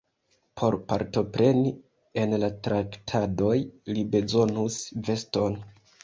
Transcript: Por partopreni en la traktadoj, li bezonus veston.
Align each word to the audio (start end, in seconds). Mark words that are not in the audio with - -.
Por 0.59 0.75
partopreni 0.91 1.73
en 2.21 2.33
la 2.43 2.49
traktadoj, 2.67 3.57
li 3.91 4.05
bezonus 4.15 4.79
veston. 5.11 5.59